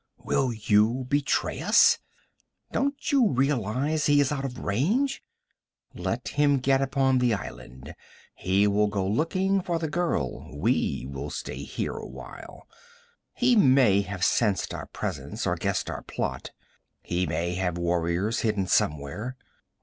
[0.23, 1.99] Will you betray us?
[2.71, 5.21] Don't you realize he is out of range?
[5.93, 7.93] Let him get upon the island.
[8.33, 10.57] He will go looking for the girl.
[10.57, 12.67] We will stay here awhile.
[13.35, 16.49] He may have sensed our presence or guessed our plot.
[17.03, 19.35] He may have warriors hidden somewhere.